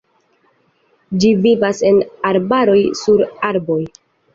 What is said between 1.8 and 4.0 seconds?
en arbaroj, sur arboj.